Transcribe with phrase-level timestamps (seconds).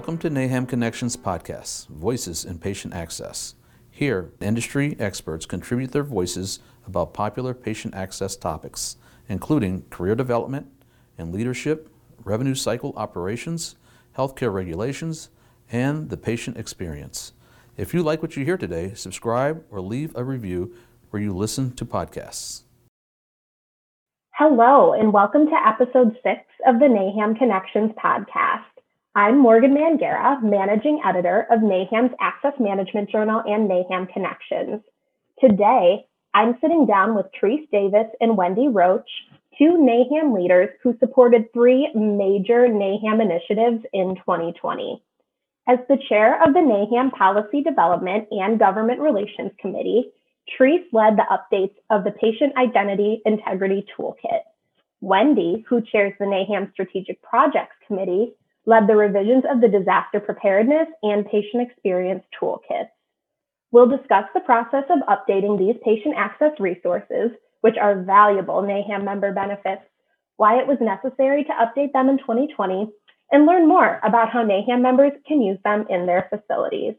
[0.00, 3.54] Welcome to NAHAM Connections podcast, Voices in Patient Access.
[3.90, 8.96] Here, industry experts contribute their voices about popular patient access topics,
[9.28, 10.68] including career development
[11.18, 11.90] and leadership,
[12.24, 13.76] revenue cycle operations,
[14.16, 15.28] healthcare regulations,
[15.70, 17.34] and the patient experience.
[17.76, 20.74] If you like what you hear today, subscribe or leave a review
[21.10, 22.62] where you listen to podcasts.
[24.30, 28.79] Hello, and welcome to episode six of the NAHAM Connections podcast.
[29.16, 34.82] I'm Morgan Mangera, managing editor of NAHAM's Access Management Journal and NAHAM Connections.
[35.40, 39.10] Today, I'm sitting down with Therese Davis and Wendy Roach,
[39.58, 45.02] two NAHAM leaders who supported three major NAHAM initiatives in 2020.
[45.66, 50.12] As the chair of the NAHAM Policy Development and Government Relations Committee,
[50.56, 54.42] Therese led the updates of the Patient Identity Integrity Toolkit.
[55.00, 58.34] Wendy, who chairs the NAHAM Strategic Projects Committee,
[58.70, 62.94] led the revisions of the Disaster Preparedness and Patient Experience Toolkits.
[63.72, 69.32] We'll discuss the process of updating these patient access resources, which are valuable NAHAM member
[69.32, 69.82] benefits,
[70.36, 72.88] why it was necessary to update them in 2020,
[73.32, 76.94] and learn more about how NAHAM members can use them in their facilities.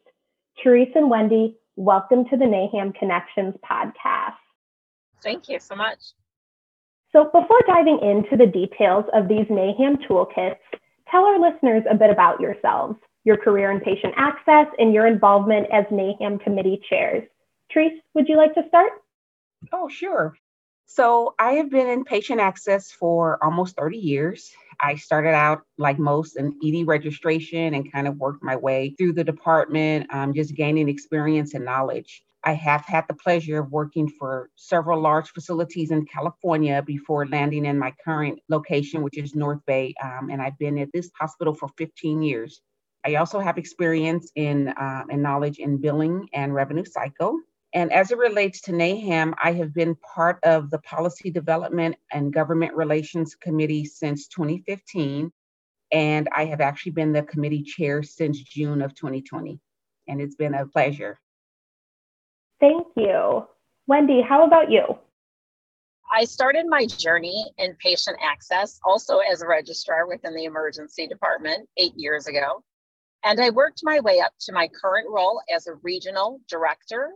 [0.62, 4.36] Therese and Wendy, welcome to the NAHAM Connections podcast.
[5.24, 6.00] Thank you so much.
[7.14, 10.60] So, before diving into the details of these NAHAM toolkits,
[11.12, 15.68] tell our listeners a bit about yourselves, your career in patient access, and your involvement
[15.72, 17.24] as NAHAM committee chairs.
[17.74, 18.92] Therese, would you like to start?
[19.72, 20.36] Oh, sure.
[20.88, 24.52] So, I have been in patient access for almost 30 years.
[24.82, 29.14] I started out, like most, in ED registration and kind of worked my way through
[29.14, 32.24] the department, um, just gaining experience and knowledge.
[32.44, 37.66] I have had the pleasure of working for several large facilities in California before landing
[37.66, 39.94] in my current location, which is North Bay.
[40.04, 42.62] Um, and I've been at this hospital for 15 years.
[43.06, 47.40] I also have experience in uh, and knowledge in billing and revenue cycle.
[47.74, 52.34] And as it relates to NAHAM, I have been part of the Policy Development and
[52.34, 55.32] Government Relations Committee since 2015.
[55.92, 59.60] And I have actually been the committee chair since June of 2020.
[60.08, 61.20] And it's been a pleasure.
[62.62, 63.46] Thank you.
[63.88, 64.84] Wendy, how about you?
[66.14, 71.68] I started my journey in patient access also as a registrar within the emergency department
[71.78, 72.64] eight years ago.
[73.24, 77.12] And I worked my way up to my current role as a regional director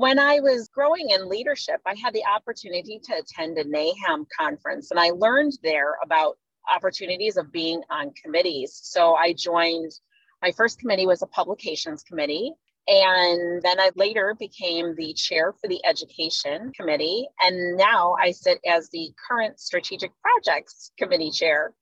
[0.00, 4.90] when I was growing in leadership, I had the opportunity to attend a NAHAM conference,
[4.90, 6.38] and I learned there about
[6.74, 8.80] opportunities of being on committees.
[8.82, 9.92] So I joined,
[10.40, 12.54] my first committee was a publications committee.
[12.88, 17.28] And then I later became the chair for the education committee.
[17.42, 21.72] And now I sit as the current strategic projects committee chair.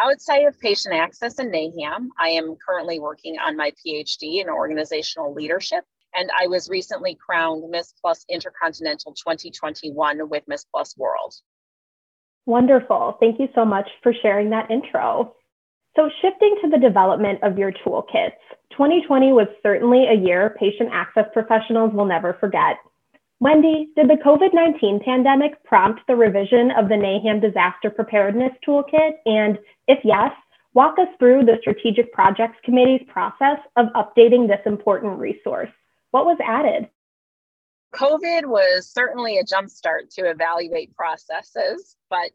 [0.00, 5.34] Outside of patient access in NAHAM, I am currently working on my PhD in organizational
[5.34, 11.34] leadership and I was recently crowned Miss Plus Intercontinental 2021 with Miss Plus World.
[12.46, 13.16] Wonderful.
[13.20, 15.34] Thank you so much for sharing that intro.
[15.98, 18.38] So, shifting to the development of your toolkits,
[18.70, 22.76] 2020 was certainly a year patient access professionals will never forget.
[23.40, 29.14] Wendy, did the COVID 19 pandemic prompt the revision of the NAHAM Disaster Preparedness Toolkit?
[29.26, 30.30] And if yes,
[30.72, 35.70] walk us through the Strategic Projects Committee's process of updating this important resource.
[36.12, 36.88] What was added?
[37.96, 42.30] COVID was certainly a jumpstart to evaluate processes, but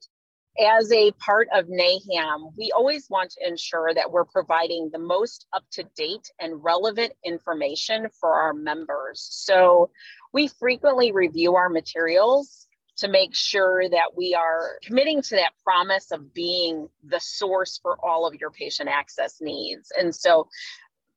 [0.59, 5.47] as a part of NAHAM, we always want to ensure that we're providing the most
[5.53, 9.27] up to date and relevant information for our members.
[9.31, 9.89] So
[10.31, 16.11] we frequently review our materials to make sure that we are committing to that promise
[16.11, 19.91] of being the source for all of your patient access needs.
[19.97, 20.47] And so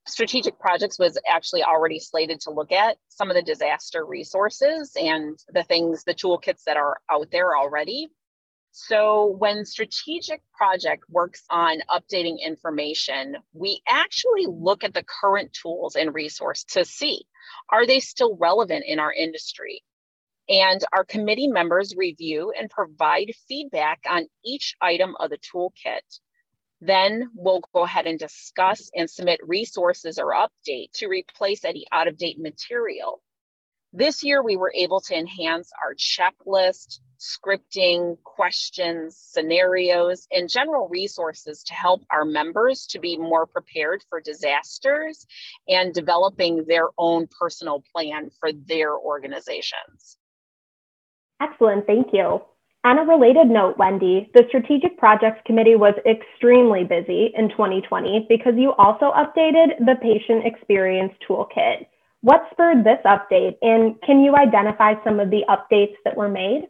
[0.06, 5.38] strategic projects was actually already slated to look at some of the disaster resources and
[5.52, 8.08] the things, the toolkits that are out there already.
[8.78, 15.96] So when strategic project works on updating information, we actually look at the current tools
[15.96, 17.22] and resource to see
[17.70, 19.82] are they still relevant in our industry?
[20.50, 26.20] And our committee members review and provide feedback on each item of the toolkit
[26.80, 32.06] then we'll go ahead and discuss and submit resources or update to replace any out
[32.06, 33.22] of date material.
[33.98, 41.62] This year, we were able to enhance our checklist, scripting, questions, scenarios, and general resources
[41.62, 45.26] to help our members to be more prepared for disasters
[45.66, 50.18] and developing their own personal plan for their organizations.
[51.40, 52.42] Excellent, thank you.
[52.84, 58.52] On a related note, Wendy, the Strategic Projects Committee was extremely busy in 2020 because
[58.58, 61.86] you also updated the Patient Experience Toolkit.
[62.22, 66.68] What spurred this update, and can you identify some of the updates that were made?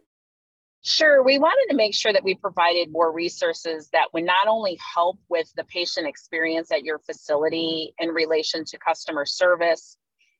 [0.82, 1.22] Sure.
[1.22, 5.18] We wanted to make sure that we provided more resources that would not only help
[5.28, 9.96] with the patient experience at your facility in relation to customer service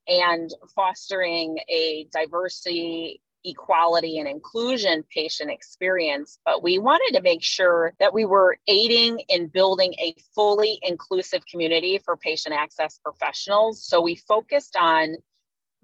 [0.06, 7.94] and fostering a diversity equality and inclusion patient experience, but we wanted to make sure
[8.00, 13.86] that we were aiding in building a fully inclusive community for patient access professionals.
[13.86, 15.16] So we focused on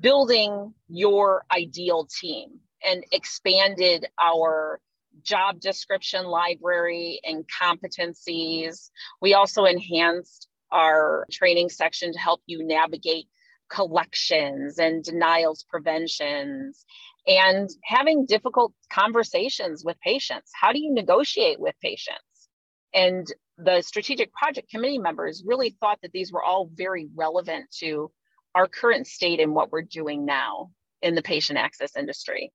[0.01, 4.81] building your ideal team and expanded our
[5.23, 8.91] job description library and competencies.
[9.21, 13.27] We also enhanced our training section to help you navigate
[13.69, 16.85] collections and denials preventions
[17.27, 20.51] and having difficult conversations with patients.
[20.59, 22.49] How do you negotiate with patients?
[22.95, 23.27] And
[23.59, 28.11] the strategic project committee members really thought that these were all very relevant to
[28.55, 30.71] our current state and what we're doing now
[31.01, 32.53] in the patient access industry.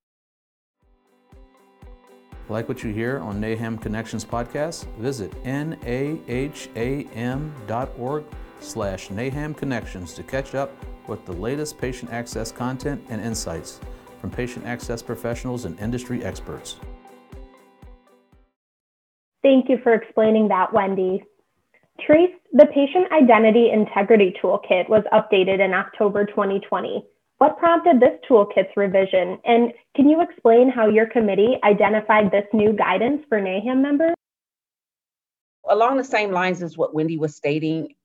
[2.49, 4.85] Like what you hear on NAHAM Connections podcast?
[4.97, 5.83] Visit naham.org
[8.59, 10.71] slash NAHAM Connections to catch up
[11.07, 13.81] with the latest patient access content and insights
[14.27, 16.77] from patient access professionals and industry experts.
[19.41, 21.23] Thank you for explaining that, Wendy.
[22.05, 27.05] Therese, the Patient Identity Integrity Toolkit was updated in October 2020.
[27.37, 29.37] What prompted this toolkit's revision?
[29.45, 34.15] And can you explain how your committee identified this new guidance for NAHAM members?
[35.69, 37.95] Along the same lines as what Wendy was stating,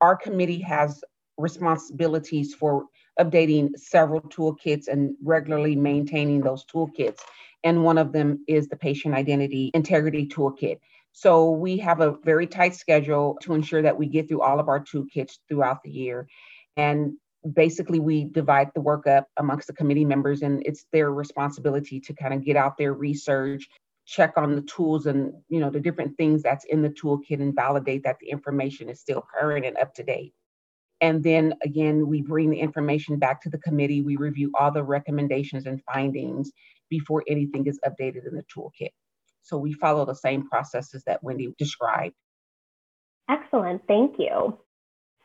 [0.00, 1.02] our committee has
[1.38, 2.84] responsibilities for
[3.18, 7.20] updating several toolkits and regularly maintaining those toolkits.
[7.62, 10.78] And one of them is the Patient Identity Integrity Toolkit.
[11.12, 14.68] So we have a very tight schedule to ensure that we get through all of
[14.68, 16.28] our toolkits throughout the year.
[16.76, 17.14] And
[17.50, 22.14] basically, we divide the work up amongst the committee members, and it's their responsibility to
[22.14, 23.68] kind of get out there, research,
[24.06, 27.54] check on the tools and you know the different things that's in the toolkit and
[27.54, 30.34] validate that the information is still current and up to date
[31.00, 34.00] and then again, we bring the information back to the committee.
[34.00, 36.50] We review all the recommendations and findings
[36.88, 38.90] before anything is updated in the toolkit.
[39.42, 42.14] So we follow the same processes that Wendy described.
[43.28, 43.82] Excellent.
[43.86, 44.58] Thank you.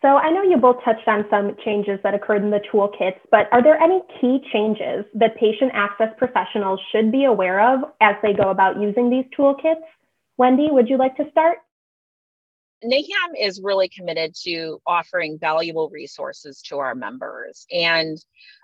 [0.01, 3.47] So I know you both touched on some changes that occurred in the toolkits, but
[3.51, 8.31] are there any key changes that patient access professionals should be aware of as they
[8.33, 9.83] go about using these toolkits?
[10.37, 11.57] Wendy, would you like to start?
[12.83, 17.65] NAHAM is really committed to offering valuable resources to our members.
[17.71, 18.17] And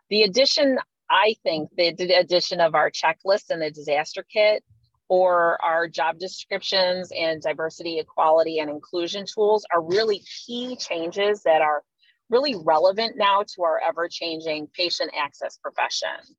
[0.10, 0.78] the addition,
[1.10, 4.64] I think, the addition of our checklist and the disaster kit
[5.08, 11.62] or our job descriptions and diversity, equality, and inclusion tools are really key changes that
[11.62, 11.84] are
[12.30, 16.36] really relevant now to our ever changing patient access profession.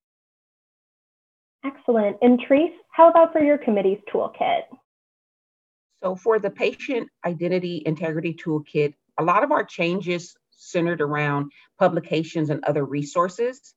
[1.64, 2.17] Excellent.
[2.23, 4.62] And Therese, how about for your committee's toolkit?
[6.03, 12.51] So for the patient identity integrity toolkit, a lot of our changes centered around publications
[12.51, 13.75] and other resources.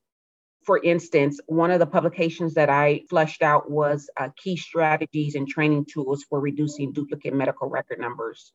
[0.64, 5.48] For instance, one of the publications that I fleshed out was uh, key strategies and
[5.48, 8.52] training tools for reducing duplicate medical record numbers.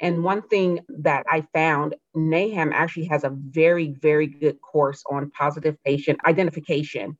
[0.00, 5.30] And one thing that I found, NAHAM actually has a very, very good course on
[5.30, 7.16] positive patient identification.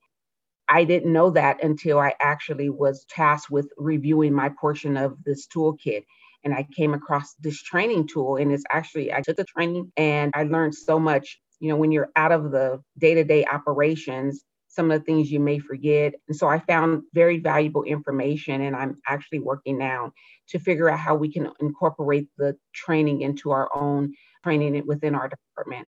[0.67, 5.47] I didn't know that until I actually was tasked with reviewing my portion of this
[5.47, 6.03] toolkit.
[6.43, 10.31] And I came across this training tool, and it's actually, I took the training and
[10.35, 11.39] I learned so much.
[11.59, 15.31] You know, when you're out of the day to day operations, some of the things
[15.31, 16.13] you may forget.
[16.27, 20.11] And so I found very valuable information, and I'm actually working now
[20.49, 25.29] to figure out how we can incorporate the training into our own training within our
[25.29, 25.87] department.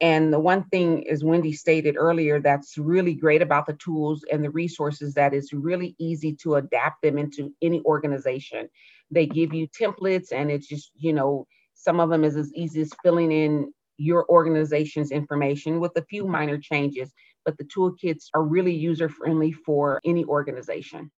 [0.00, 4.42] And the one thing, as Wendy stated earlier, that's really great about the tools and
[4.42, 8.68] the resources that is really easy to adapt them into any organization.
[9.10, 12.80] They give you templates, and it's just, you know, some of them is as easy
[12.80, 17.12] as filling in your organization's information with a few minor changes,
[17.48, 21.10] but the toolkits are really user friendly for any organization.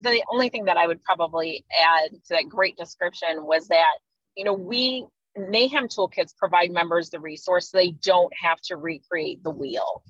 [0.00, 3.98] The only thing that I would probably add to that great description was that,
[4.36, 5.06] you know, we
[5.36, 10.02] NAHAM toolkits provide members the resource so they don't have to recreate the wheel.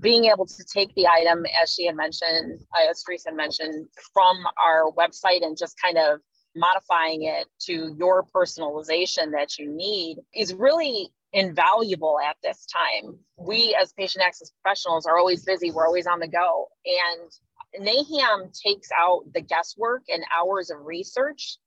[0.00, 4.38] Being able to take the item, as she had mentioned, uh, as Teresa mentioned, from
[4.64, 6.20] our website and just kind of
[6.56, 13.18] modifying it to your personalization that you need is really invaluable at this time.
[13.36, 16.68] We, as patient access professionals, are always busy, we're always on the go.
[16.86, 21.58] And NAHAM takes out the guesswork and hours of research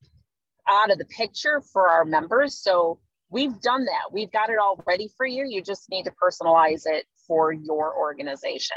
[0.66, 2.58] out of the picture for our members.
[2.58, 2.98] So
[3.30, 4.12] we've done that.
[4.12, 5.46] We've got it all ready for you.
[5.46, 8.76] You just need to personalize it for your organization.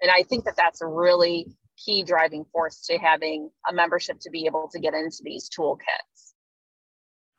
[0.00, 1.46] And I think that that's a really
[1.84, 6.32] key driving force to having a membership to be able to get into these toolkits.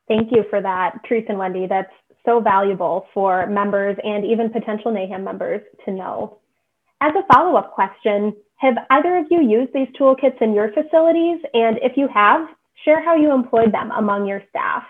[0.08, 1.66] Thank you for that, Teresa and Wendy.
[1.66, 1.92] That's
[2.24, 6.38] so valuable for members and even potential NAHAM members to know.
[7.00, 11.40] As a follow up question, have either of you used these toolkits in your facilities?
[11.52, 12.48] And if you have,
[12.84, 14.84] Share how you employed them among your staff.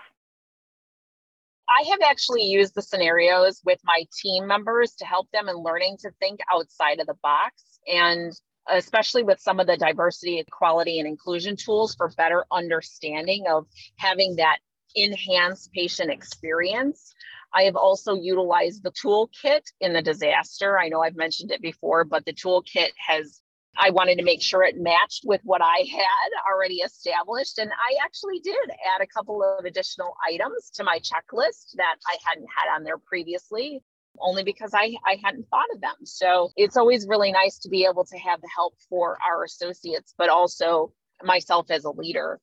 [1.69, 5.97] I have actually used the scenarios with my team members to help them in learning
[6.01, 8.33] to think outside of the box and
[8.67, 14.35] especially with some of the diversity, equality, and inclusion tools for better understanding of having
[14.37, 14.57] that
[14.95, 17.13] enhanced patient experience.
[17.53, 20.77] I have also utilized the toolkit in the disaster.
[20.77, 23.41] I know I've mentioned it before, but the toolkit has
[23.77, 27.57] I wanted to make sure it matched with what I had already established.
[27.59, 28.55] And I actually did
[28.95, 32.97] add a couple of additional items to my checklist that I hadn't had on there
[32.97, 33.83] previously,
[34.19, 36.05] only because I, I hadn't thought of them.
[36.05, 40.13] So it's always really nice to be able to have the help for our associates,
[40.17, 42.39] but also myself as a leader.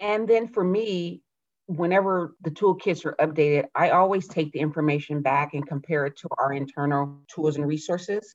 [0.00, 1.22] And then for me,
[1.66, 6.28] whenever the toolkits are updated, I always take the information back and compare it to
[6.38, 8.34] our internal tools and resources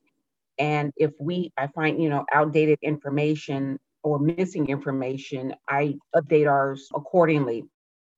[0.58, 6.88] and if we, I find, you know, outdated information or missing information, I update ours
[6.94, 7.64] accordingly.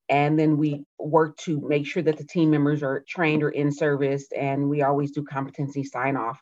[0.08, 3.70] And then we work to make sure that the team members are trained or in
[3.70, 6.40] service, and we always do competency sign off.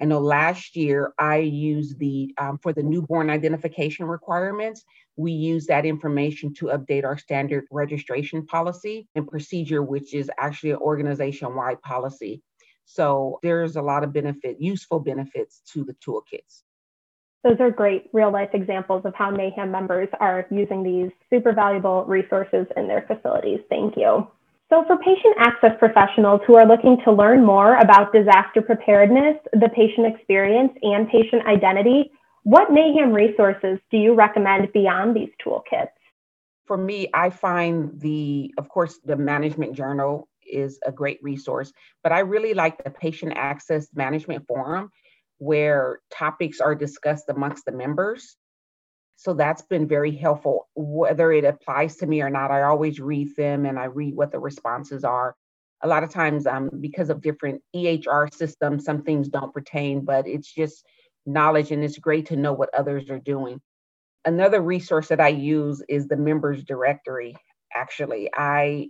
[0.00, 4.84] I know last year I used the, um, for the newborn identification requirements,
[5.16, 10.70] we use that information to update our standard registration policy and procedure, which is actually
[10.70, 12.42] an organization wide policy.
[12.86, 16.62] So there's a lot of benefit, useful benefits to the toolkits.
[17.44, 22.04] Those are great real life examples of how NAHAM members are using these super valuable
[22.04, 23.60] resources in their facilities.
[23.68, 24.26] Thank you.
[24.70, 29.68] So, for patient access professionals who are looking to learn more about disaster preparedness, the
[29.74, 32.12] patient experience, and patient identity,
[32.44, 35.88] what NAHAM resources do you recommend beyond these toolkits?
[36.66, 41.72] For me, I find the, of course, the management journal is a great resource.
[42.04, 44.90] But I really like the Patient Access Management Forum,
[45.38, 48.36] where topics are discussed amongst the members.
[49.20, 50.70] So that's been very helpful.
[50.74, 54.32] Whether it applies to me or not, I always read them and I read what
[54.32, 55.36] the responses are.
[55.82, 60.26] A lot of times, um, because of different EHR systems, some things don't pertain, but
[60.26, 60.86] it's just
[61.26, 63.60] knowledge and it's great to know what others are doing.
[64.24, 67.36] Another resource that I use is the members directory.
[67.74, 68.88] Actually, I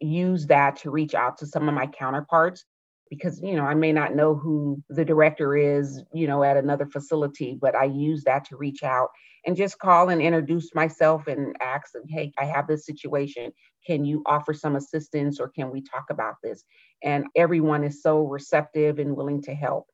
[0.00, 2.66] use that to reach out to some of my counterparts
[3.08, 6.84] because you know I may not know who the director is, you know, at another
[6.84, 9.08] facility, but I use that to reach out
[9.46, 13.52] and just call and introduce myself and ask them, hey, I have this situation.
[13.86, 16.64] Can you offer some assistance or can we talk about this?
[17.02, 19.86] And everyone is so receptive and willing to help.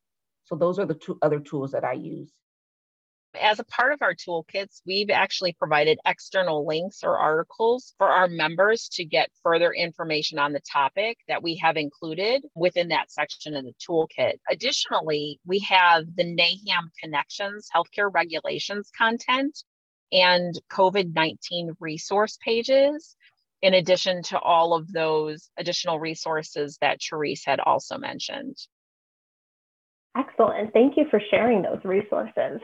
[0.44, 2.32] So those are the two other tools that I use.
[3.34, 8.26] As a part of our toolkits, we've actually provided external links or articles for our
[8.26, 13.54] members to get further information on the topic that we have included within that section
[13.54, 14.38] of the toolkit.
[14.50, 19.62] Additionally, we have the NAHAM Connections healthcare regulations content
[20.10, 23.14] and COVID 19 resource pages,
[23.60, 28.56] in addition to all of those additional resources that Therese had also mentioned.
[30.16, 30.72] Excellent.
[30.72, 32.60] Thank you for sharing those resources.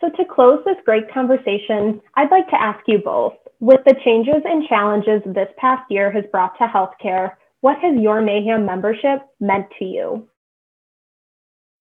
[0.00, 4.42] So, to close this great conversation, I'd like to ask you both with the changes
[4.44, 9.66] and challenges this past year has brought to healthcare, what has your NAHAM membership meant
[9.78, 10.28] to you?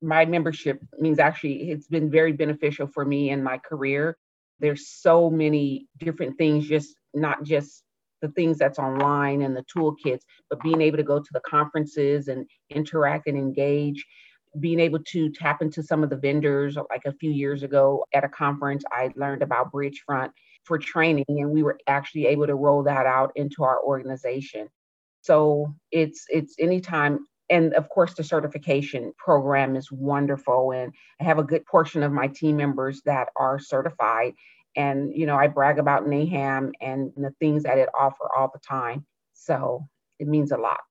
[0.01, 4.17] My membership means actually it's been very beneficial for me in my career.
[4.59, 7.83] There's so many different things, just not just
[8.21, 12.27] the things that's online and the toolkits, but being able to go to the conferences
[12.27, 14.05] and interact and engage
[14.59, 18.23] being able to tap into some of the vendors like a few years ago at
[18.23, 20.31] a conference i learned about BridgeFront
[20.69, 24.69] for training and we were actually able to roll that out into our organization.
[25.21, 31.39] So it's it's anytime and of course the certification program is wonderful and i have
[31.39, 34.33] a good portion of my team members that are certified
[34.77, 38.59] and you know i brag about naham and the things that it offer all the
[38.59, 39.05] time.
[39.33, 39.87] So
[40.19, 40.81] it means a lot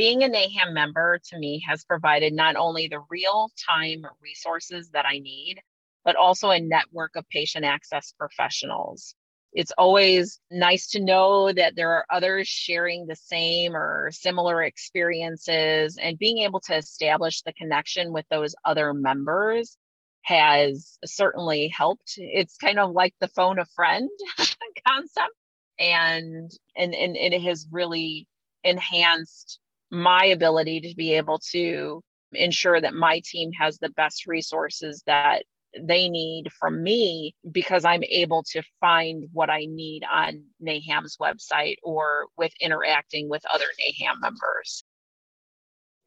[0.00, 5.04] being a NAHAM member to me has provided not only the real time resources that
[5.04, 5.60] I need,
[6.06, 9.14] but also a network of patient access professionals.
[9.52, 15.98] It's always nice to know that there are others sharing the same or similar experiences,
[16.00, 19.76] and being able to establish the connection with those other members
[20.22, 22.14] has certainly helped.
[22.16, 24.08] It's kind of like the phone a friend
[24.88, 25.34] concept,
[25.78, 28.26] and and and it has really
[28.64, 29.60] enhanced
[29.90, 35.42] my ability to be able to ensure that my team has the best resources that
[35.78, 41.76] they need from me because I'm able to find what I need on NAHAM's website
[41.82, 44.84] or with interacting with other NAHAM members.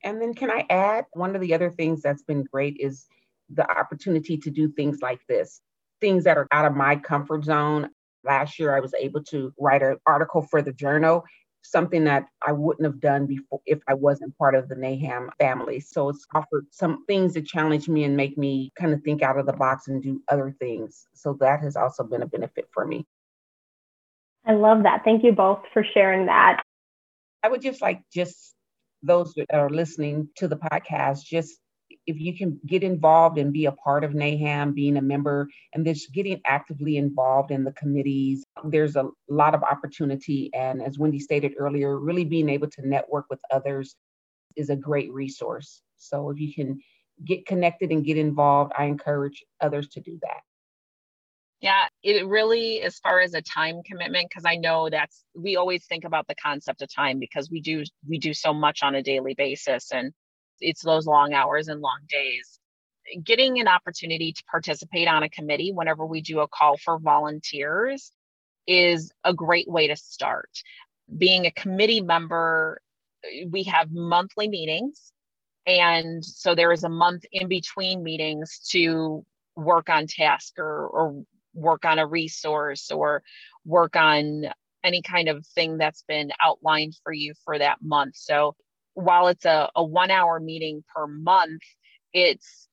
[0.03, 3.05] And then, can I add one of the other things that's been great is
[3.49, 5.61] the opportunity to do things like this,
[6.01, 7.89] things that are out of my comfort zone.
[8.25, 11.23] Last year, I was able to write an article for the journal
[11.63, 15.79] something that I wouldn't have done before if I wasn't part of the Naham family.
[15.79, 19.39] So it's offered some things that challenge me and make me kind of think out
[19.39, 21.07] of the box and do other things.
[21.13, 23.05] So that has also been a benefit for me.
[24.45, 25.03] I love that.
[25.05, 26.61] Thank you both for sharing that.
[27.43, 28.53] I would just like just
[29.01, 31.57] those that are listening to the podcast, just
[32.05, 35.85] if you can get involved and be a part of NAHAM, being a member, and
[35.85, 40.49] just getting actively involved in the committees, there's a lot of opportunity.
[40.53, 43.95] And as Wendy stated earlier, really being able to network with others
[44.55, 45.81] is a great resource.
[45.97, 46.79] So if you can
[47.25, 50.41] get connected and get involved, I encourage others to do that.
[51.61, 55.85] Yeah, it really, as far as a time commitment, because I know that's we always
[55.85, 59.01] think about the concept of time because we do we do so much on a
[59.01, 60.11] daily basis, and
[60.63, 62.59] it's those long hours and long days.
[63.23, 68.11] Getting an opportunity to participate on a committee whenever we do a call for volunteers
[68.65, 70.49] is a great way to start.
[71.15, 72.79] Being a committee member,
[73.49, 75.11] we have monthly meetings.
[75.65, 81.23] And so there is a month in between meetings to work on task or, or
[81.53, 83.21] work on a resource or
[83.65, 84.45] work on
[84.83, 88.15] any kind of thing that's been outlined for you for that month.
[88.15, 88.55] So
[88.93, 91.61] while it's a, a one hour meeting per month,
[92.13, 92.67] it's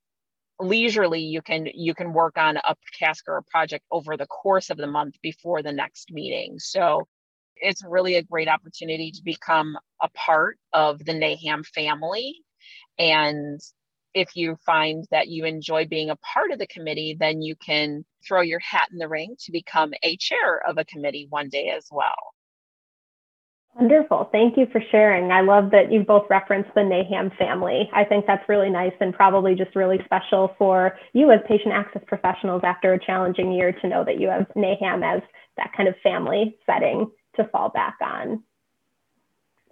[0.59, 4.70] leisurely you can you can work on a task or a project over the course
[4.70, 6.59] of the month before the next meeting.
[6.59, 7.09] So
[7.56, 12.37] it's really a great opportunity to become a part of the Naham family.
[12.98, 13.61] And
[14.14, 18.04] if you find that you enjoy being a part of the committee, then you can
[18.26, 21.70] throw your hat in the ring to become a chair of a committee one day
[21.76, 22.35] as well.
[23.74, 24.28] Wonderful.
[24.33, 25.30] Thank you for sharing.
[25.30, 27.88] I love that you both referenced the Naham family.
[27.92, 32.02] I think that's really nice and probably just really special for you as patient access
[32.06, 35.22] professionals after a challenging year to know that you have Naham as
[35.56, 38.42] that kind of family setting to fall back on.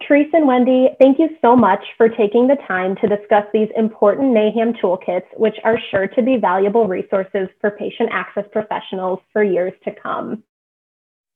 [0.07, 4.35] Teresa and Wendy, thank you so much for taking the time to discuss these important
[4.35, 9.73] NAHAM toolkits, which are sure to be valuable resources for patient access professionals for years
[9.85, 10.45] to come.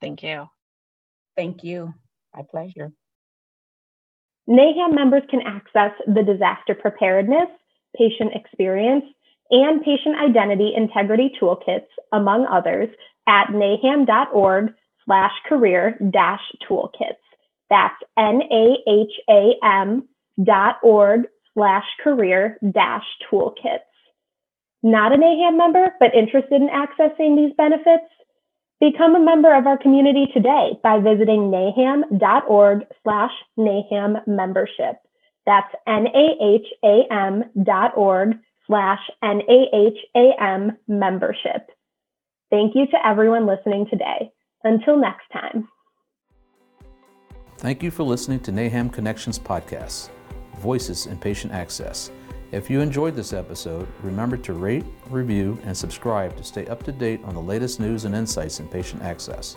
[0.01, 0.49] Thank you.
[1.37, 1.93] Thank you.
[2.35, 2.93] My pleasure.
[4.49, 7.49] NAHAM members can access the disaster preparedness,
[7.97, 9.05] patient experience,
[9.51, 12.89] and patient identity integrity toolkits, among others,
[13.29, 17.21] at naham.org slash career dash toolkits.
[17.71, 20.09] That's N-A-H-A-M
[20.43, 23.81] dot org slash career dash toolkits.
[24.83, 28.05] Not a NAHAM member, but interested in accessing these benefits?
[28.83, 34.97] Become a member of our community today by visiting naham.org slash naham membership.
[35.47, 38.33] That's N-A-H-A-M dot org
[38.67, 41.71] slash N-A-H-A-M membership.
[42.51, 44.33] Thank you to everyone listening today.
[44.65, 45.69] Until next time.
[47.59, 50.09] Thank you for listening to NAHAM Connections podcast,
[50.57, 52.11] Voices in Patient Access.
[52.53, 56.93] If you enjoyed this episode, remember to rate, review, and subscribe to stay up to
[56.93, 59.57] date on the latest news and insights in patient access.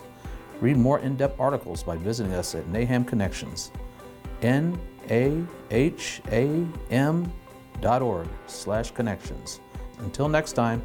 [0.62, 3.70] Read more in-depth articles by visiting us at NAHAM Connections.
[4.40, 4.82] N-A-H-A-M
[7.82, 9.60] dot org slash connections.
[9.98, 10.82] Until next time,